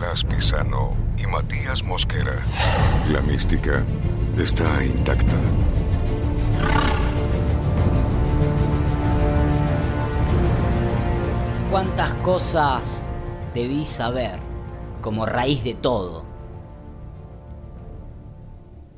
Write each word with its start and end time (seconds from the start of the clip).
Pisano 0.00 0.96
y 1.18 1.26
Matías 1.26 1.82
Mosquera. 1.84 2.42
La 3.12 3.20
mística 3.20 3.84
está 4.38 4.82
intacta. 4.82 5.36
¿Cuántas 11.70 12.14
cosas 12.14 13.10
debí 13.52 13.84
saber 13.84 14.40
como 15.02 15.26
raíz 15.26 15.62
de 15.64 15.74
todo? 15.74 16.24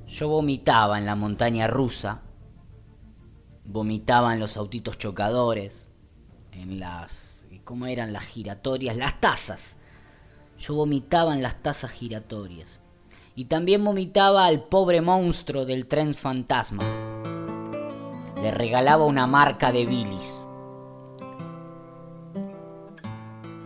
Yo 0.06 0.28
vomitaba 0.28 0.98
en 0.98 1.06
la 1.06 1.16
montaña 1.16 1.66
rusa, 1.66 2.22
vomitaba 3.64 4.34
en 4.34 4.38
los 4.38 4.56
autitos 4.56 4.98
chocadores, 4.98 5.90
en 6.52 6.78
las... 6.78 7.48
¿Cómo 7.64 7.86
eran 7.86 8.12
las 8.12 8.24
giratorias? 8.24 8.96
Las 8.96 9.20
tazas. 9.20 9.81
Yo 10.62 10.74
vomitaba 10.74 11.34
en 11.34 11.42
las 11.42 11.60
tazas 11.60 11.90
giratorias. 11.90 12.78
Y 13.34 13.46
también 13.46 13.84
vomitaba 13.84 14.46
al 14.46 14.62
pobre 14.62 15.00
monstruo 15.00 15.64
del 15.64 15.88
tren 15.88 16.14
fantasma. 16.14 16.84
Le 18.40 18.52
regalaba 18.52 19.04
una 19.04 19.26
marca 19.26 19.72
de 19.72 19.86
bilis. 19.86 20.40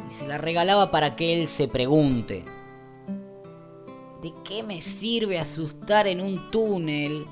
Y 0.09 0.11
se 0.11 0.27
la 0.27 0.39
regalaba 0.39 0.91
para 0.91 1.17
que 1.17 1.39
él 1.39 1.49
se 1.49 1.69
pregunte. 1.69 2.47
¿De 4.23 4.33
qué 4.43 4.63
me 4.63 4.81
sirve 4.81 5.39
asustar 5.39 6.07
en 6.07 6.23
un 6.23 6.51
túnel 6.51 7.27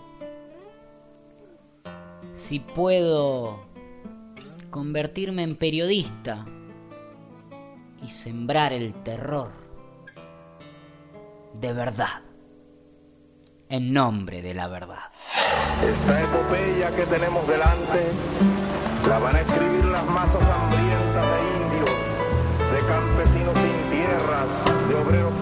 si 2.34 2.60
puedo 2.60 3.64
convertirme 4.68 5.42
en 5.42 5.56
periodista 5.56 6.44
y 8.04 8.08
sembrar 8.08 8.74
el 8.74 8.92
terror 9.02 9.50
de 11.54 11.72
verdad 11.72 12.22
en 13.70 13.94
nombre 13.94 14.42
de 14.42 14.52
la 14.52 14.68
verdad? 14.68 15.10
Esta 15.82 16.22
epopeya 16.22 16.94
que 16.94 17.06
tenemos 17.06 17.48
delante 17.48 18.12
la 19.08 19.18
van 19.18 19.36
a 19.36 19.40
escribir 19.40 19.84
las 19.86 20.04
masas 20.04 20.46
hambrientas 20.46 21.26
de 21.32 21.40
indios, 21.56 21.90
de 22.72 22.86
campesinos 22.86 23.54
sin 23.58 23.90
tierras, 23.90 24.88
de 24.88 24.94
obreros 24.94 25.32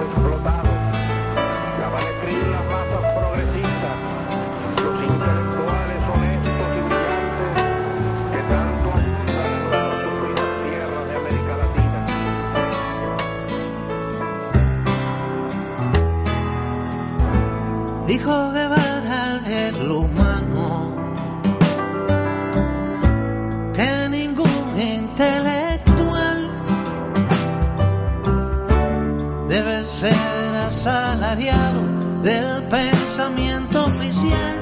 ser 30.02 30.56
asalariado 30.56 31.82
del 32.24 32.64
pensamiento 32.64 33.86
oficial, 33.86 34.54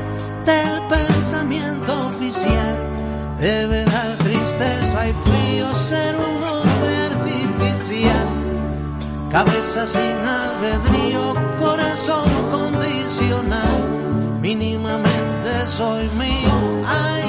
del 0.45 0.83
pensamiento 0.87 2.09
oficial. 2.09 2.77
Debe 3.39 3.87
dar 3.87 4.17
tristeza 4.19 5.09
y 5.09 5.15
frío 5.25 5.75
ser 5.75 6.15
un 6.17 6.43
hombre 6.45 6.95
artificial. 7.11 8.27
Cabeza 9.33 9.87
sin 9.87 10.19
albedrío, 10.43 11.35
corazón 11.59 12.29
condicional. 12.51 13.79
Mínimamente 14.43 15.51
soy 15.69 16.07
mío, 16.19 16.53
ay, 16.87 17.25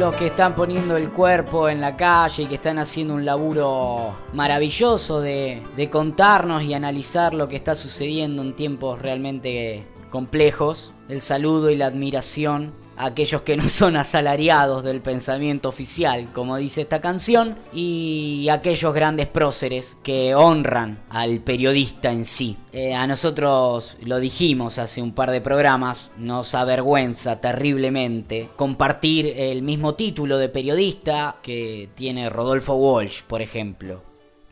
los 0.00 0.14
que 0.14 0.28
están 0.28 0.54
poniendo 0.54 0.96
el 0.96 1.10
cuerpo 1.10 1.68
en 1.68 1.78
la 1.78 1.94
calle 1.94 2.44
y 2.44 2.46
que 2.46 2.54
están 2.54 2.78
haciendo 2.78 3.12
un 3.12 3.26
laburo 3.26 4.16
maravilloso 4.32 5.20
de, 5.20 5.62
de 5.76 5.90
contarnos 5.90 6.62
y 6.62 6.72
analizar 6.72 7.34
lo 7.34 7.46
que 7.46 7.56
está 7.56 7.74
sucediendo 7.74 8.40
en 8.40 8.56
tiempos 8.56 8.98
realmente 8.98 9.84
complejos, 10.10 10.92
el 11.08 11.20
saludo 11.20 11.70
y 11.70 11.76
la 11.76 11.86
admiración 11.86 12.74
a 13.00 13.06
aquellos 13.06 13.42
que 13.42 13.56
no 13.56 13.68
son 13.68 13.96
asalariados 13.96 14.84
del 14.84 15.00
pensamiento 15.00 15.70
oficial, 15.70 16.30
como 16.34 16.56
dice 16.56 16.82
esta 16.82 17.00
canción, 17.00 17.56
y 17.72 18.48
aquellos 18.50 18.92
grandes 18.92 19.26
próceres 19.26 19.96
que 20.02 20.34
honran 20.34 21.02
al 21.08 21.40
periodista 21.40 22.12
en 22.12 22.26
sí. 22.26 22.58
Eh, 22.72 22.94
a 22.94 23.06
nosotros 23.06 23.96
lo 24.02 24.20
dijimos 24.20 24.78
hace 24.78 25.00
un 25.00 25.12
par 25.12 25.30
de 25.30 25.40
programas, 25.40 26.12
nos 26.18 26.54
avergüenza 26.54 27.40
terriblemente 27.40 28.50
compartir 28.56 29.32
el 29.34 29.62
mismo 29.62 29.94
título 29.94 30.36
de 30.36 30.50
periodista 30.50 31.36
que 31.42 31.88
tiene 31.94 32.28
Rodolfo 32.28 32.74
Walsh, 32.74 33.22
por 33.22 33.40
ejemplo, 33.40 34.02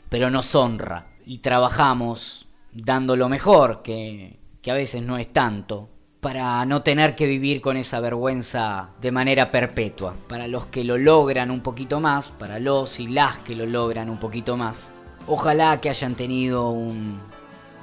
pero 0.08 0.30
nos 0.30 0.54
honra 0.54 1.08
y 1.26 1.38
trabajamos 1.38 2.48
dando 2.72 3.14
lo 3.16 3.28
mejor, 3.28 3.82
que, 3.82 4.38
que 4.69 4.73
a 4.73 4.75
veces 4.75 5.03
no 5.03 5.17
es 5.17 5.33
tanto, 5.33 5.89
para 6.21 6.62
no 6.67 6.83
tener 6.83 7.15
que 7.15 7.25
vivir 7.25 7.62
con 7.62 7.79
esa 7.79 8.01
vergüenza 8.01 8.91
de 9.01 9.11
manera 9.11 9.51
perpetua. 9.51 10.15
Para 10.29 10.47
los 10.47 10.67
que 10.67 10.84
lo 10.84 10.99
logran 10.99 11.51
un 11.51 11.62
poquito 11.62 12.01
más, 12.01 12.33
para 12.33 12.59
los 12.59 13.01
y 13.01 13.06
las 13.06 13.39
que 13.39 13.55
lo 13.55 13.65
logran 13.65 14.11
un 14.11 14.19
poquito 14.19 14.59
más, 14.59 14.91
ojalá 15.27 15.81
que 15.81 15.89
hayan 15.89 16.17
tenido 16.17 16.69
un 16.69 17.19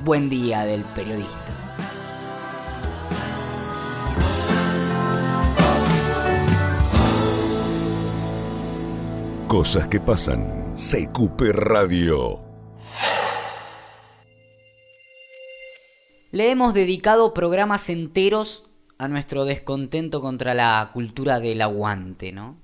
buen 0.02 0.30
día 0.30 0.64
del 0.64 0.84
periodista. 0.84 1.56
Cosas 9.48 9.88
que 9.88 10.00
pasan. 10.00 10.76
CQP 10.76 11.42
Radio. 11.52 12.45
Le 16.36 16.52
hemos 16.52 16.74
dedicado 16.74 17.34
programas 17.34 17.88
enteros 17.88 18.66
a 18.98 19.08
nuestro 19.08 19.46
descontento 19.46 20.20
contra 20.20 20.54
la 20.54 20.90
cultura 20.92 21.40
del 21.40 21.62
aguante, 21.62 22.34
¿no? 22.34 22.58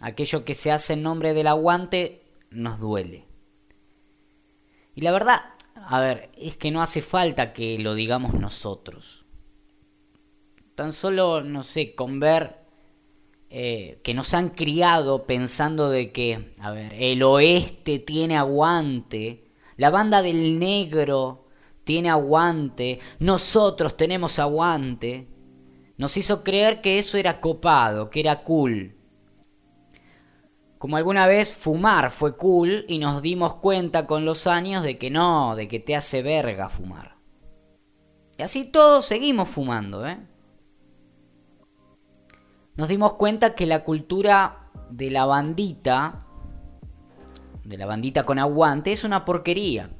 Aquello 0.00 0.44
que 0.44 0.54
se 0.54 0.70
hace 0.70 0.92
en 0.92 1.02
nombre 1.02 1.34
del 1.34 1.48
aguante 1.48 2.22
nos 2.52 2.78
duele. 2.78 3.26
Y 4.94 5.00
la 5.00 5.10
verdad, 5.10 5.40
a 5.74 5.98
ver, 5.98 6.30
es 6.38 6.56
que 6.56 6.70
no 6.70 6.80
hace 6.80 7.02
falta 7.02 7.52
que 7.52 7.76
lo 7.80 7.96
digamos 7.96 8.34
nosotros. 8.34 9.24
Tan 10.76 10.92
solo, 10.92 11.42
no 11.42 11.64
sé, 11.64 11.96
con 11.96 12.20
ver 12.20 12.58
eh, 13.50 13.98
que 14.04 14.14
nos 14.14 14.32
han 14.32 14.50
criado 14.50 15.26
pensando 15.26 15.90
de 15.90 16.12
que, 16.12 16.54
a 16.60 16.70
ver, 16.70 16.94
el 17.00 17.20
oeste 17.24 17.98
tiene 17.98 18.36
aguante, 18.36 19.50
la 19.76 19.90
banda 19.90 20.22
del 20.22 20.60
negro 20.60 21.47
tiene 21.88 22.10
aguante, 22.10 23.00
nosotros 23.18 23.96
tenemos 23.96 24.38
aguante, 24.38 25.26
nos 25.96 26.18
hizo 26.18 26.44
creer 26.44 26.82
que 26.82 26.98
eso 26.98 27.16
era 27.16 27.40
copado, 27.40 28.10
que 28.10 28.20
era 28.20 28.44
cool. 28.44 28.94
Como 30.76 30.98
alguna 30.98 31.26
vez 31.26 31.56
fumar 31.56 32.10
fue 32.10 32.36
cool 32.36 32.84
y 32.88 32.98
nos 32.98 33.22
dimos 33.22 33.54
cuenta 33.54 34.06
con 34.06 34.26
los 34.26 34.46
años 34.46 34.82
de 34.82 34.98
que 34.98 35.10
no, 35.10 35.56
de 35.56 35.66
que 35.66 35.80
te 35.80 35.96
hace 35.96 36.20
verga 36.20 36.68
fumar. 36.68 37.16
Y 38.36 38.42
así 38.42 38.64
todos 38.64 39.06
seguimos 39.06 39.48
fumando, 39.48 40.06
¿eh? 40.06 40.18
Nos 42.76 42.88
dimos 42.88 43.14
cuenta 43.14 43.54
que 43.54 43.64
la 43.64 43.82
cultura 43.82 44.70
de 44.90 45.10
la 45.10 45.24
bandita, 45.24 46.26
de 47.64 47.78
la 47.78 47.86
bandita 47.86 48.26
con 48.26 48.38
aguante, 48.38 48.92
es 48.92 49.04
una 49.04 49.24
porquería. 49.24 49.97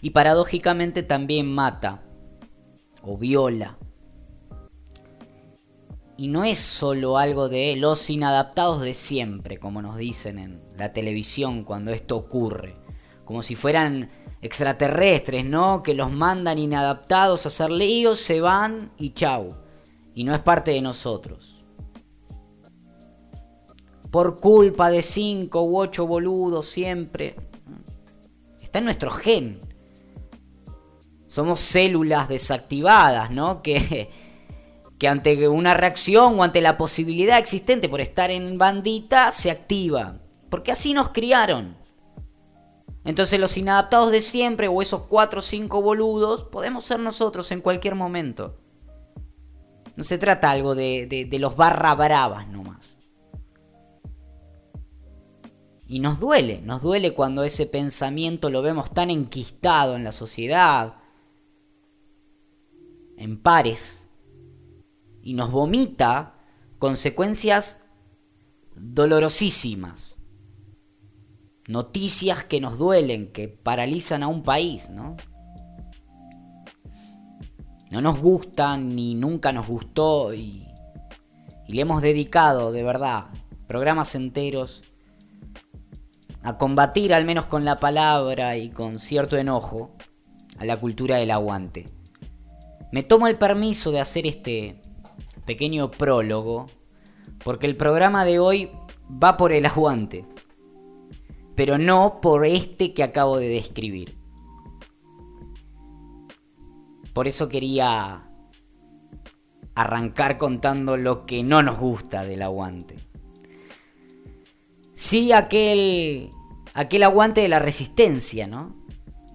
Y 0.00 0.10
paradójicamente 0.10 1.02
también 1.02 1.52
mata 1.52 2.02
o 3.02 3.16
viola. 3.16 3.78
Y 6.16 6.28
no 6.28 6.44
es 6.44 6.58
solo 6.58 7.16
algo 7.16 7.48
de 7.48 7.76
los 7.76 8.10
inadaptados 8.10 8.82
de 8.82 8.94
siempre, 8.94 9.58
como 9.58 9.82
nos 9.82 9.96
dicen 9.96 10.38
en 10.38 10.62
la 10.76 10.92
televisión 10.92 11.62
cuando 11.64 11.92
esto 11.92 12.16
ocurre. 12.16 12.76
Como 13.24 13.42
si 13.42 13.54
fueran 13.54 14.10
extraterrestres, 14.40 15.44
¿no? 15.44 15.82
Que 15.82 15.94
los 15.94 16.10
mandan 16.10 16.58
inadaptados 16.58 17.44
a 17.44 17.48
hacer 17.48 17.70
líos, 17.70 18.20
se 18.20 18.40
van 18.40 18.92
y 18.98 19.10
chau. 19.10 19.56
Y 20.14 20.24
no 20.24 20.34
es 20.34 20.40
parte 20.40 20.72
de 20.72 20.82
nosotros. 20.82 21.64
Por 24.10 24.40
culpa 24.40 24.90
de 24.90 25.02
cinco 25.02 25.62
u 25.62 25.78
ocho 25.78 26.06
boludos 26.06 26.66
siempre. 26.66 27.36
Está 28.60 28.80
en 28.80 28.86
nuestro 28.86 29.10
gen. 29.10 29.67
Somos 31.38 31.60
células 31.60 32.28
desactivadas, 32.28 33.30
¿no? 33.30 33.62
Que, 33.62 34.10
que 34.98 35.06
ante 35.06 35.48
una 35.48 35.72
reacción 35.72 36.36
o 36.36 36.42
ante 36.42 36.60
la 36.60 36.76
posibilidad 36.76 37.38
existente 37.38 37.88
por 37.88 38.00
estar 38.00 38.32
en 38.32 38.58
bandita 38.58 39.30
se 39.30 39.52
activa. 39.52 40.18
Porque 40.50 40.72
así 40.72 40.94
nos 40.94 41.10
criaron. 41.10 41.76
Entonces 43.04 43.38
los 43.38 43.56
inadaptados 43.56 44.10
de 44.10 44.20
siempre 44.20 44.66
o 44.66 44.82
esos 44.82 45.02
cuatro 45.02 45.38
o 45.38 45.42
cinco 45.42 45.80
boludos 45.80 46.42
podemos 46.42 46.84
ser 46.84 46.98
nosotros 46.98 47.52
en 47.52 47.60
cualquier 47.60 47.94
momento. 47.94 48.58
No 49.94 50.02
se 50.02 50.18
trata 50.18 50.50
algo 50.50 50.74
de, 50.74 51.06
de 51.30 51.38
los 51.38 51.54
barra 51.54 51.94
bravas 51.94 52.48
nomás. 52.48 52.98
Y 55.86 56.00
nos 56.00 56.18
duele, 56.18 56.62
nos 56.64 56.82
duele 56.82 57.14
cuando 57.14 57.44
ese 57.44 57.66
pensamiento 57.66 58.50
lo 58.50 58.60
vemos 58.60 58.92
tan 58.92 59.08
enquistado 59.08 59.94
en 59.94 60.02
la 60.02 60.10
sociedad, 60.10 60.96
en 63.18 63.40
pares, 63.40 64.08
y 65.22 65.34
nos 65.34 65.50
vomita 65.50 66.38
consecuencias 66.78 67.84
dolorosísimas 68.74 70.18
noticias 71.68 72.44
que 72.44 72.60
nos 72.60 72.78
duelen, 72.78 73.30
que 73.30 73.46
paralizan 73.46 74.24
a 74.24 74.28
un 74.28 74.42
país, 74.42 74.90
¿no? 74.90 75.16
No 77.90 78.00
nos 78.00 78.18
gustan 78.18 78.96
ni 78.96 79.14
nunca 79.14 79.52
nos 79.52 79.66
gustó 79.66 80.34
y, 80.34 80.66
y 81.66 81.72
le 81.72 81.82
hemos 81.82 82.02
dedicado 82.02 82.72
de 82.72 82.82
verdad 82.82 83.26
programas 83.66 84.14
enteros 84.14 84.82
a 86.42 86.56
combatir 86.56 87.12
al 87.12 87.24
menos 87.24 87.46
con 87.46 87.64
la 87.64 87.78
palabra 87.78 88.56
y 88.56 88.70
con 88.70 88.98
cierto 88.98 89.36
enojo 89.36 89.94
a 90.58 90.64
la 90.64 90.78
cultura 90.78 91.16
del 91.16 91.30
aguante. 91.30 91.97
Me 92.92 93.02
tomo 93.02 93.26
el 93.26 93.36
permiso 93.36 93.90
de 93.90 94.00
hacer 94.00 94.26
este 94.26 94.80
pequeño 95.44 95.90
prólogo 95.90 96.66
porque 97.44 97.66
el 97.66 97.76
programa 97.76 98.24
de 98.24 98.38
hoy 98.38 98.70
va 99.22 99.36
por 99.36 99.52
el 99.52 99.66
aguante 99.66 100.24
pero 101.58 101.76
no 101.76 102.20
por 102.20 102.46
este 102.46 102.94
que 102.94 103.02
acabo 103.02 103.36
de 103.36 103.48
describir. 103.48 104.16
Por 107.12 107.26
eso 107.26 107.48
quería 107.48 108.30
arrancar 109.74 110.38
contando 110.38 110.96
lo 110.96 111.26
que 111.26 111.42
no 111.42 111.64
nos 111.64 111.80
gusta 111.80 112.22
del 112.22 112.42
aguante. 112.42 112.98
Sí, 114.92 115.32
aquel, 115.32 116.30
aquel 116.74 117.02
aguante 117.02 117.40
de 117.40 117.48
la 117.48 117.58
resistencia, 117.58 118.46
¿no? 118.46 118.76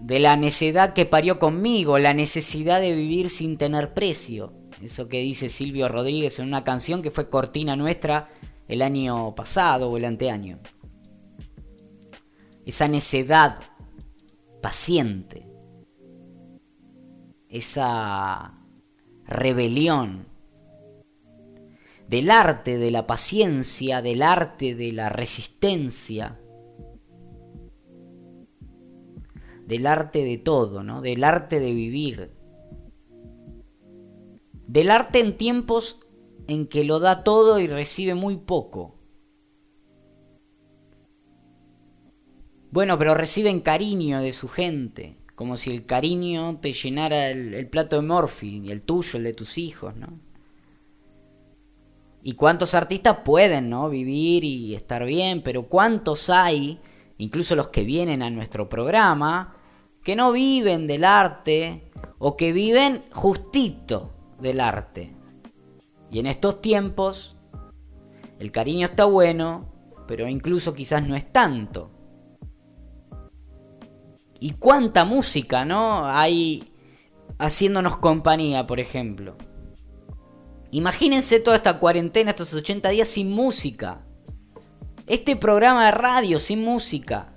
De 0.04 0.20
la 0.20 0.36
necedad 0.36 0.92
que 0.92 1.06
parió 1.06 1.40
conmigo, 1.40 1.98
la 1.98 2.14
necesidad 2.14 2.82
de 2.82 2.94
vivir 2.94 3.30
sin 3.30 3.58
tener 3.58 3.94
precio. 3.94 4.52
Eso 4.82 5.08
que 5.08 5.22
dice 5.22 5.48
Silvio 5.48 5.88
Rodríguez 5.88 6.40
en 6.40 6.48
una 6.48 6.66
canción 6.66 7.02
que 7.02 7.10
fue 7.10 7.30
cortina 7.30 7.78
nuestra 7.78 8.28
el 8.68 8.82
año 8.82 9.34
pasado 9.34 9.90
o 9.90 9.96
el 9.96 10.04
anteaño. 10.04 10.60
Esa 12.66 12.90
necedad 12.90 13.60
paciente, 14.62 15.48
esa 17.48 18.58
rebelión 19.26 20.28
del 22.10 22.30
arte 22.30 22.78
de 22.78 22.92
la 22.92 23.08
paciencia, 23.08 24.02
del 24.02 24.22
arte 24.22 24.76
de 24.76 24.92
la 24.92 25.08
resistencia, 25.08 26.43
del 29.74 29.88
arte 29.88 30.24
de 30.24 30.38
todo, 30.38 30.84
¿no? 30.84 31.02
Del 31.02 31.24
arte 31.24 31.60
de 31.60 31.74
vivir. 31.74 32.30
Del 34.68 34.92
arte 34.92 35.20
en 35.20 35.36
tiempos 35.36 36.00
en 36.48 36.68
que 36.68 36.84
lo 36.84 37.00
da 37.00 37.24
todo 37.24 37.60
y 37.60 37.66
recibe 37.66 38.14
muy 38.14 38.38
poco. 38.38 39.00
Bueno, 42.70 43.00
pero 43.00 43.16
reciben 43.16 43.62
cariño 43.62 44.22
de 44.22 44.32
su 44.32 44.48
gente, 44.48 45.18
como 45.34 45.58
si 45.58 45.72
el 45.72 45.88
cariño 45.88 46.60
te 46.62 46.72
llenara 46.72 47.32
el, 47.32 47.68
plato 47.68 47.96
de 47.96 48.04
morphine, 48.04 48.68
y 48.68 48.72
el 48.72 48.84
tuyo, 48.84 49.18
el 49.18 49.24
de 49.24 49.34
tus 49.34 49.58
hijos, 49.58 49.96
¿no? 49.96 50.20
Y 52.22 52.34
cuántos 52.34 52.76
artistas 52.76 53.18
pueden, 53.26 53.72
¿no? 53.72 53.90
Vivir 53.90 54.44
y 54.44 54.76
estar 54.76 55.04
bien, 55.04 55.42
pero 55.42 55.64
cuántos 55.64 56.30
hay, 56.30 56.80
incluso 57.18 57.56
los 57.56 57.70
que 57.70 57.84
vienen 57.84 58.22
a 58.22 58.30
nuestro 58.30 58.70
programa, 58.70 59.58
que 60.04 60.16
no 60.16 60.32
viven 60.32 60.86
del 60.86 61.06
arte 61.06 61.90
o 62.20 62.36
que 62.36 62.52
viven 62.52 63.04
justito 63.12 64.14
del 64.40 64.60
arte. 64.60 65.16
Y 66.12 66.20
en 66.20 66.28
estos 66.28 66.62
tiempos, 66.62 67.38
el 68.38 68.52
cariño 68.52 68.86
está 68.86 69.06
bueno, 69.06 69.74
pero 70.08 70.28
incluso 70.28 70.74
quizás 70.74 71.08
no 71.08 71.16
es 71.16 71.32
tanto. 71.32 71.90
Y 74.40 74.52
cuánta 74.52 75.06
música, 75.06 75.64
¿no? 75.64 76.06
Hay 76.06 76.72
haciéndonos 77.40 77.98
compañía, 77.98 78.68
por 78.68 78.80
ejemplo. 78.80 79.38
Imagínense 80.72 81.40
toda 81.40 81.58
esta 81.58 81.80
cuarentena, 81.80 82.32
estos 82.32 82.54
80 82.54 82.90
días 82.90 83.08
sin 83.08 83.32
música. 83.32 84.06
Este 85.08 85.36
programa 85.36 85.86
de 85.86 85.92
radio 85.92 86.40
sin 86.40 86.64
música. 86.64 87.33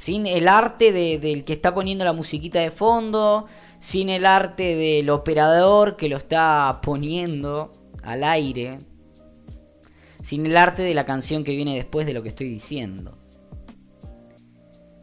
Sin 0.00 0.26
el 0.26 0.48
arte 0.48 0.92
del 0.92 1.44
que 1.44 1.52
está 1.52 1.74
poniendo 1.74 2.06
la 2.06 2.14
musiquita 2.14 2.58
de 2.58 2.70
fondo. 2.70 3.44
Sin 3.78 4.08
el 4.08 4.24
arte 4.24 4.74
del 4.74 5.10
operador 5.10 5.96
que 5.96 6.08
lo 6.08 6.16
está 6.16 6.80
poniendo 6.82 7.70
al 8.02 8.24
aire. 8.24 8.78
Sin 10.22 10.46
el 10.46 10.56
arte 10.56 10.84
de 10.84 10.94
la 10.94 11.04
canción 11.04 11.44
que 11.44 11.54
viene 11.54 11.76
después 11.76 12.06
de 12.06 12.14
lo 12.14 12.22
que 12.22 12.30
estoy 12.30 12.48
diciendo. 12.48 13.18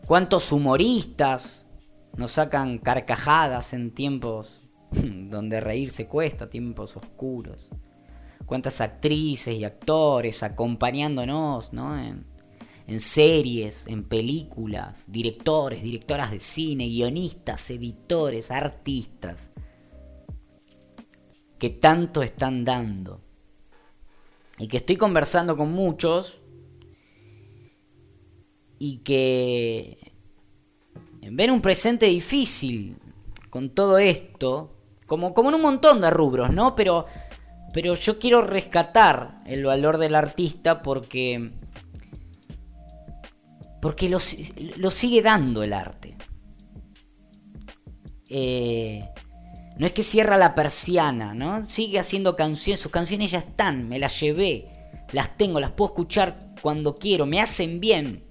¿Cuántos 0.07 0.51
humoristas 0.51 1.67
nos 2.15 2.31
sacan 2.31 2.79
carcajadas 2.79 3.73
en 3.73 3.93
tiempos 3.93 4.63
donde 4.89 5.61
reírse 5.61 6.07
cuesta, 6.07 6.49
tiempos 6.49 6.97
oscuros? 6.97 7.71
¿Cuántas 8.47 8.81
actrices 8.81 9.53
y 9.53 9.63
actores 9.63 10.41
acompañándonos 10.41 11.71
¿no? 11.71 11.95
En 12.87 12.99
series, 12.99 13.85
en 13.87 14.03
películas, 14.03 15.03
directores, 15.07 15.83
directoras 15.83 16.31
de 16.31 16.39
cine, 16.39 16.87
guionistas, 16.87 17.69
editores, 17.69 18.49
artistas? 18.49 19.51
que 21.57 21.69
tanto 21.69 22.21
están 22.21 22.65
dando. 22.65 23.21
Y 24.59 24.67
que 24.67 24.77
estoy 24.77 24.95
conversando 24.95 25.55
con 25.55 25.71
muchos 25.71 26.39
y 28.79 28.97
que 28.99 30.13
ven 31.31 31.51
un 31.51 31.61
presente 31.61 32.07
difícil 32.07 32.97
con 33.49 33.69
todo 33.69 33.97
esto, 33.97 34.75
como, 35.05 35.33
como 35.33 35.49
en 35.49 35.55
un 35.55 35.61
montón 35.61 36.01
de 36.01 36.09
rubros, 36.09 36.51
¿no? 36.51 36.75
Pero, 36.75 37.05
pero 37.73 37.93
yo 37.93 38.19
quiero 38.19 38.41
rescatar 38.41 39.41
el 39.45 39.63
valor 39.63 39.97
del 39.97 40.15
artista 40.15 40.81
porque, 40.81 41.51
porque 43.87 44.09
lo, 44.09 44.19
sigue 44.91 45.21
dando 45.21 45.63
el 45.63 45.71
arte. 45.71 46.17
Eh, 48.27 49.07
no 49.77 49.85
es 49.85 49.93
que 49.93 50.03
cierra 50.03 50.35
la 50.35 50.55
persiana, 50.55 51.33
¿no? 51.33 51.65
Sigue 51.65 51.97
haciendo 51.97 52.35
canciones, 52.35 52.81
sus 52.81 52.91
canciones 52.91 53.31
ya 53.31 53.39
están, 53.39 53.87
me 53.87 53.97
las 53.97 54.19
llevé, 54.19 54.67
las 55.13 55.37
tengo, 55.37 55.61
las 55.61 55.71
puedo 55.71 55.91
escuchar 55.91 56.53
cuando 56.61 56.97
quiero, 56.97 57.25
me 57.25 57.39
hacen 57.39 57.79
bien 57.79 58.27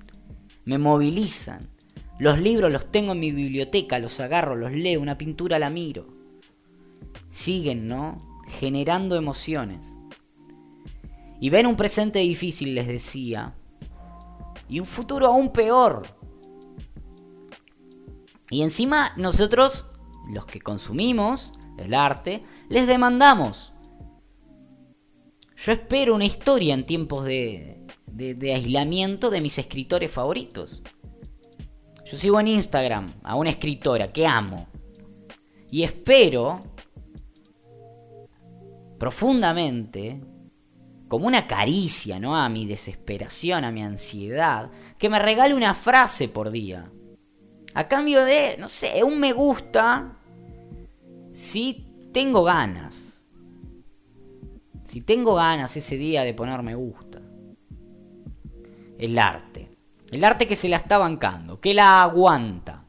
me 0.67 0.77
movilizan. 0.77 1.71
Los 2.19 2.39
libros 2.39 2.71
los 2.71 2.93
tengo 2.93 3.13
en 3.13 3.21
mi 3.21 3.33
biblioteca, 3.33 3.99
los 3.99 4.21
agarro, 4.21 4.57
los 4.57 4.73
leo, 4.73 5.01
una 5.01 5.17
pintura 5.17 5.59
la 5.59 5.71
miro. 5.71 6.07
Siguen, 7.31 7.89
¿no? 7.89 8.43
Generando 8.61 9.17
emociones. 9.17 9.87
Y 11.41 11.49
ven 11.49 11.65
un 11.65 11.77
presente 11.77 12.19
difícil, 12.19 12.75
les 12.75 12.87
decía. 12.87 13.56
Y 14.69 14.81
un 14.81 14.87
futuro 14.87 15.27
aún 15.27 15.53
peor. 15.53 16.03
Y 18.51 18.63
encima 18.63 19.13
nosotros, 19.17 19.91
los 20.29 20.47
que 20.47 20.61
consumimos 20.61 21.53
el 21.79 21.95
arte, 21.95 22.45
les 22.69 22.87
demandamos. 22.87 23.73
Yo 25.57 25.73
espero 25.73 26.15
una 26.15 26.25
historia 26.25 26.75
en 26.75 26.85
tiempos 26.85 27.25
de, 27.25 27.87
de, 28.07 28.55
aislamiento 28.55 29.31
de 29.31 29.41
mis 29.41 29.59
escritores 29.59 30.11
favoritos. 30.11 30.83
Yo 32.05 32.17
sigo 32.17 32.39
en 32.41 32.49
Instagram 32.49 33.15
a 33.23 33.35
una 33.35 33.51
escritora 33.51 34.13
que 34.13 34.27
amo. 34.27 34.69
Y 35.71 35.83
espero 35.83 36.63
profundamente, 38.99 40.21
como 41.09 41.27
una 41.27 41.47
caricia, 41.47 42.19
¿no? 42.19 42.37
A 42.37 42.49
mi 42.49 42.67
desesperación, 42.67 43.65
a 43.65 43.71
mi 43.71 43.83
ansiedad, 43.83 44.71
que 44.99 45.09
me 45.09 45.19
regale 45.19 45.55
una 45.55 45.75
frase 45.75 46.29
por 46.29 46.51
día. 46.51 46.91
A 47.75 47.89
cambio 47.89 48.25
de, 48.25 48.57
no 48.59 48.69
sé, 48.69 49.03
un 49.05 49.21
me 49.21 49.33
gusta 49.33 50.19
si 51.31 52.09
tengo 52.13 52.43
ganas. 52.45 53.23
Si 54.85 55.01
tengo 55.01 55.35
ganas 55.35 55.77
ese 55.77 55.97
día 55.97 56.23
de 56.23 56.35
poner 56.35 56.63
me 56.63 56.75
gusta. 56.75 57.21
El 58.99 59.19
arte. 59.19 59.77
El 60.11 60.25
arte 60.25 60.49
que 60.49 60.57
se 60.57 60.69
la 60.69 60.77
está 60.77 60.99
bancando, 60.99 61.61
que 61.61 61.75
la 61.75 62.03
aguanta. 62.03 62.85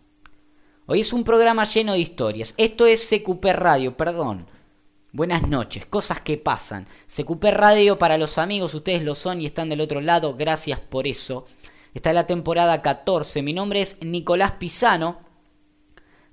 Hoy 0.86 1.02
es 1.02 1.12
un 1.12 1.26
programa 1.26 1.66
lleno 1.66 1.94
de 1.94 2.00
historias. 2.00 2.54
Esto 2.58 2.86
es 2.86 3.10
CQP 3.10 3.46
Radio, 3.52 3.98
perdón. 3.98 4.48
Buenas 5.18 5.48
noches, 5.48 5.88
cosas 5.88 6.22
que 6.22 6.38
pasan. 6.38 6.86
CQP 7.08 7.46
Radio 7.46 7.98
para 7.98 8.20
los 8.20 8.38
amigos, 8.38 8.76
ustedes 8.76 9.02
lo 9.02 9.16
son 9.16 9.42
y 9.42 9.48
están 9.48 9.68
del 9.68 9.82
otro 9.82 10.00
lado, 10.00 10.36
gracias 10.38 10.80
por 10.80 11.08
eso. 11.08 11.48
Está 11.96 12.14
la 12.14 12.28
temporada 12.28 12.84
14, 12.84 13.42
mi 13.42 13.52
nombre 13.52 13.82
es 13.82 13.98
Nicolás 14.04 14.52
Pisano. 14.60 15.18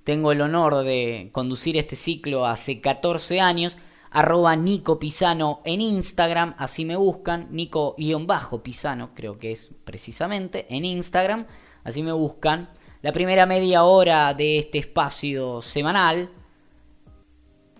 Tengo 0.02 0.32
el 0.32 0.42
honor 0.42 0.84
de 0.84 1.30
conducir 1.32 1.78
este 1.78 1.96
ciclo 1.96 2.44
hace 2.44 2.82
14 2.82 3.40
años. 3.40 3.78
Arroba 4.10 4.54
Nico 4.54 4.98
Pisano 4.98 5.62
en 5.64 5.80
Instagram, 5.80 6.54
así 6.58 6.84
me 6.84 6.96
buscan. 6.96 7.48
Nico-Pisano, 7.52 9.14
creo 9.14 9.38
que 9.38 9.52
es 9.52 9.70
precisamente, 9.86 10.66
en 10.68 10.84
Instagram, 10.84 11.46
así 11.84 12.02
me 12.02 12.12
buscan. 12.12 12.68
La 13.00 13.12
primera 13.12 13.46
media 13.46 13.84
hora 13.84 14.34
de 14.34 14.58
este 14.58 14.76
espacio 14.76 15.62
semanal 15.62 16.28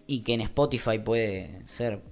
y 0.07 0.21
que 0.21 0.35
en 0.35 0.41
Spotify 0.43 0.99
puede 0.99 1.63
ser 1.67 2.03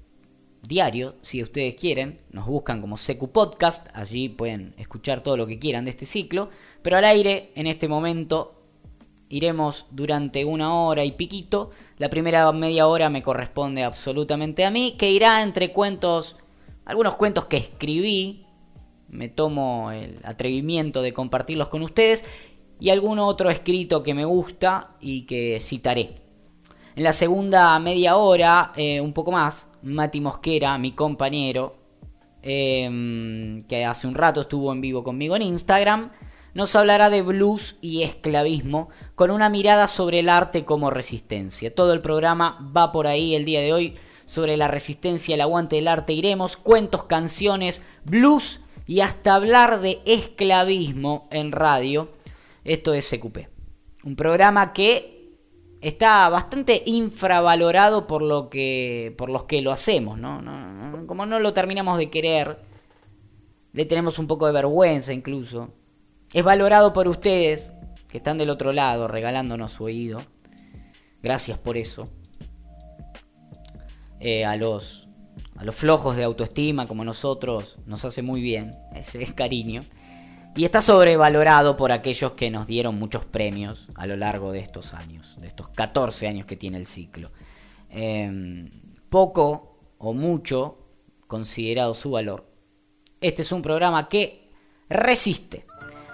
diario, 0.62 1.16
si 1.22 1.42
ustedes 1.42 1.74
quieren. 1.74 2.22
Nos 2.30 2.46
buscan 2.46 2.80
como 2.80 2.96
Secu 2.96 3.32
Podcast, 3.32 3.88
allí 3.94 4.28
pueden 4.28 4.74
escuchar 4.78 5.22
todo 5.22 5.36
lo 5.36 5.46
que 5.46 5.58
quieran 5.58 5.84
de 5.84 5.90
este 5.90 6.06
ciclo. 6.06 6.50
Pero 6.82 6.96
al 6.96 7.04
aire, 7.04 7.50
en 7.54 7.66
este 7.66 7.88
momento, 7.88 8.62
iremos 9.28 9.86
durante 9.90 10.44
una 10.44 10.74
hora 10.74 11.04
y 11.04 11.12
piquito. 11.12 11.70
La 11.98 12.10
primera 12.10 12.50
media 12.52 12.86
hora 12.86 13.10
me 13.10 13.22
corresponde 13.22 13.82
absolutamente 13.82 14.64
a 14.64 14.70
mí, 14.70 14.94
que 14.98 15.10
irá 15.10 15.42
entre 15.42 15.72
cuentos, 15.72 16.36
algunos 16.84 17.16
cuentos 17.16 17.46
que 17.46 17.56
escribí. 17.56 18.46
Me 19.08 19.28
tomo 19.28 19.90
el 19.90 20.20
atrevimiento 20.22 21.02
de 21.02 21.12
compartirlos 21.12 21.68
con 21.68 21.82
ustedes 21.82 22.24
y 22.80 22.90
algún 22.90 23.18
otro 23.18 23.50
escrito 23.50 24.02
que 24.02 24.14
me 24.14 24.24
gusta 24.24 24.96
y 25.00 25.22
que 25.22 25.58
citaré. 25.60 26.21
En 26.94 27.04
la 27.04 27.14
segunda 27.14 27.78
media 27.78 28.16
hora, 28.16 28.72
eh, 28.76 29.00
un 29.00 29.14
poco 29.14 29.32
más, 29.32 29.68
Mati 29.82 30.20
Mosquera, 30.20 30.76
mi 30.76 30.92
compañero, 30.92 31.76
em, 32.42 33.62
que 33.62 33.84
hace 33.86 34.06
un 34.06 34.14
rato 34.14 34.42
estuvo 34.42 34.70
en 34.72 34.82
vivo 34.82 35.02
conmigo 35.02 35.34
en 35.34 35.42
Instagram, 35.42 36.10
nos 36.52 36.76
hablará 36.76 37.08
de 37.08 37.22
blues 37.22 37.76
y 37.80 38.02
esclavismo 38.02 38.90
con 39.14 39.30
una 39.30 39.48
mirada 39.48 39.88
sobre 39.88 40.18
el 40.18 40.28
arte 40.28 40.66
como 40.66 40.90
resistencia. 40.90 41.74
Todo 41.74 41.94
el 41.94 42.02
programa 42.02 42.70
va 42.76 42.92
por 42.92 43.06
ahí 43.06 43.34
el 43.34 43.46
día 43.46 43.60
de 43.60 43.72
hoy 43.72 43.94
sobre 44.26 44.58
la 44.58 44.68
resistencia, 44.68 45.34
el 45.34 45.40
aguante 45.40 45.76
del 45.76 45.88
arte. 45.88 46.12
Iremos 46.12 46.56
cuentos, 46.56 47.04
canciones, 47.04 47.80
blues 48.04 48.60
y 48.86 49.00
hasta 49.00 49.34
hablar 49.34 49.80
de 49.80 50.00
esclavismo 50.04 51.26
en 51.30 51.52
radio. 51.52 52.10
Esto 52.64 52.92
es 52.92 53.08
CQP. 53.08 53.48
Un 54.04 54.14
programa 54.14 54.74
que 54.74 55.11
está 55.82 56.28
bastante 56.28 56.82
infravalorado 56.86 58.06
por 58.06 58.22
lo 58.22 58.48
que 58.48 59.14
por 59.18 59.28
los 59.28 59.44
que 59.44 59.60
lo 59.60 59.72
hacemos, 59.72 60.18
¿no? 60.18 60.40
Como 61.06 61.26
no 61.26 61.40
lo 61.40 61.52
terminamos 61.52 61.98
de 61.98 62.08
querer, 62.08 62.60
le 63.72 63.84
tenemos 63.84 64.18
un 64.18 64.28
poco 64.28 64.46
de 64.46 64.52
vergüenza 64.52 65.12
incluso. 65.12 65.74
Es 66.32 66.44
valorado 66.44 66.92
por 66.92 67.08
ustedes 67.08 67.72
que 68.08 68.18
están 68.18 68.38
del 68.38 68.50
otro 68.50 68.72
lado 68.72 69.08
regalándonos 69.08 69.72
su 69.72 69.84
oído. 69.84 70.22
Gracias 71.22 71.58
por 71.58 71.76
eso. 71.76 72.08
Eh, 74.20 74.44
a 74.44 74.56
los 74.56 75.08
a 75.56 75.64
los 75.64 75.74
flojos 75.74 76.16
de 76.16 76.24
autoestima 76.24 76.86
como 76.86 77.04
nosotros 77.04 77.78
nos 77.86 78.04
hace 78.04 78.22
muy 78.22 78.40
bien 78.40 78.76
ese 78.94 79.26
cariño. 79.34 79.84
Y 80.54 80.64
está 80.66 80.82
sobrevalorado 80.82 81.76
por 81.76 81.92
aquellos 81.92 82.32
que 82.32 82.50
nos 82.50 82.66
dieron 82.66 82.98
muchos 82.98 83.24
premios 83.24 83.88
a 83.94 84.06
lo 84.06 84.16
largo 84.16 84.52
de 84.52 84.58
estos 84.58 84.92
años, 84.92 85.40
de 85.40 85.46
estos 85.46 85.70
14 85.70 86.28
años 86.28 86.46
que 86.46 86.56
tiene 86.56 86.76
el 86.76 86.86
ciclo. 86.86 87.30
Em, 87.88 88.70
poco 89.08 89.78
o 89.98 90.12
mucho 90.12 90.78
considerado 91.26 91.94
su 91.94 92.10
valor. 92.10 92.46
Este 93.20 93.42
es 93.42 93.52
un 93.52 93.62
programa 93.62 94.08
que 94.08 94.50
resiste. 94.90 95.64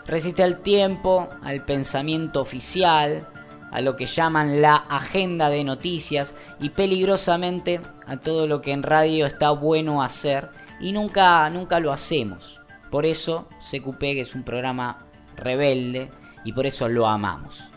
Resiste 0.06 0.42
al 0.44 0.60
tiempo, 0.60 1.28
al 1.42 1.64
pensamiento 1.64 2.40
oficial, 2.40 3.28
a 3.72 3.80
lo 3.80 3.96
que 3.96 4.06
llaman 4.06 4.62
la 4.62 4.76
agenda 4.76 5.50
de 5.50 5.64
noticias 5.64 6.34
y 6.60 6.70
peligrosamente 6.70 7.80
a 8.06 8.18
todo 8.18 8.46
lo 8.46 8.60
que 8.60 8.72
en 8.72 8.82
radio 8.82 9.26
está 9.26 9.50
bueno 9.50 10.02
hacer 10.02 10.50
y 10.80 10.92
nunca, 10.92 11.48
nunca 11.50 11.80
lo 11.80 11.92
hacemos. 11.92 12.60
Por 12.90 13.06
eso 13.06 13.48
CQP 13.58 14.02
es 14.18 14.34
un 14.34 14.44
programa 14.44 15.06
rebelde 15.36 16.10
y 16.44 16.52
por 16.52 16.66
eso 16.66 16.88
lo 16.88 17.06
amamos. 17.06 17.70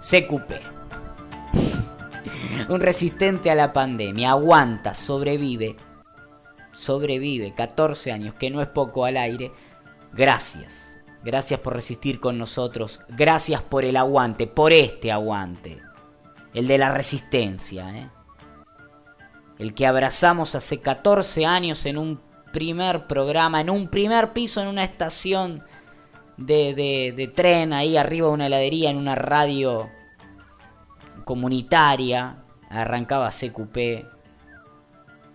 CQP. 0.00 0.52
un 2.68 2.80
resistente 2.80 3.50
a 3.50 3.54
la 3.54 3.72
pandemia, 3.72 4.30
aguanta, 4.30 4.94
sobrevive. 4.94 5.76
Sobrevive 6.72 7.52
14 7.52 8.12
años, 8.12 8.34
que 8.34 8.50
no 8.50 8.60
es 8.60 8.68
poco 8.68 9.04
al 9.04 9.16
aire. 9.16 9.52
Gracias. 10.12 11.00
Gracias 11.22 11.58
por 11.60 11.74
resistir 11.74 12.20
con 12.20 12.38
nosotros. 12.38 13.02
Gracias 13.08 13.62
por 13.62 13.84
el 13.84 13.96
aguante, 13.96 14.46
por 14.46 14.72
este 14.72 15.10
aguante. 15.10 15.80
El 16.54 16.68
de 16.68 16.78
la 16.78 16.90
resistencia, 16.90 17.98
¿eh? 17.98 18.10
El 19.58 19.74
que 19.74 19.86
abrazamos 19.86 20.54
hace 20.54 20.80
14 20.80 21.46
años 21.46 21.86
en 21.86 21.98
un 21.98 22.20
primer 22.56 23.06
programa, 23.06 23.60
en 23.60 23.68
un 23.68 23.88
primer 23.88 24.32
piso, 24.32 24.62
en 24.62 24.68
una 24.68 24.82
estación 24.82 25.62
de, 26.38 27.30
tren, 27.34 27.74
ahí 27.74 27.98
arriba 27.98 28.28
de 28.28 28.32
una 28.32 28.46
heladería, 28.46 28.88
en 28.88 28.96
una 28.96 29.14
radio 29.14 29.90
comunitaria. 31.26 32.44
Arrancaba 32.70 33.28
CQP, 33.28 34.06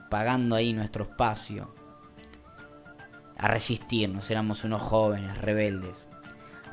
pagando 0.10 0.56
ahí 0.56 0.74
nuestro 0.74 1.04
espacio. 1.04 1.76
A 3.38 3.48
resistirnos, 3.48 4.32
éramos 4.32 4.64
unos 4.64 4.82
jóvenes 4.82 5.38
rebeldes. 5.38 6.08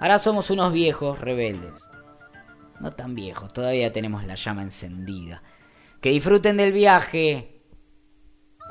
Ahora 0.01 0.19
somos 0.19 0.49
unos 0.49 0.73
viejos 0.73 1.21
rebeldes. 1.21 1.85
No 2.81 2.93
tan 2.93 3.15
viejos, 3.15 3.53
todavía 3.53 3.93
tenemos 3.93 4.25
la 4.25 4.35
llama 4.35 4.63
encendida. 4.63 5.43
Que 6.01 6.09
disfruten 6.09 6.57
del 6.57 6.73
viaje. 6.73 7.61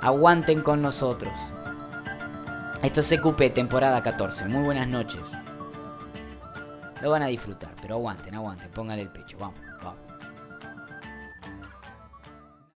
Aguanten 0.01 0.63
con 0.63 0.81
nosotros. 0.81 1.37
Esto 2.83 3.01
es 3.01 3.09
CQP, 3.09 3.53
temporada 3.53 4.01
14. 4.03 4.47
Muy 4.47 4.63
buenas 4.63 4.87
noches. 4.87 5.21
Lo 7.01 7.09
van 7.11 7.23
a 7.23 7.27
disfrutar, 7.27 7.71
pero 7.81 7.95
aguanten, 7.95 8.35
aguanten, 8.35 8.69
pónganle 8.69 9.03
el 9.03 9.09
pecho, 9.09 9.37
vamos. 9.39 9.59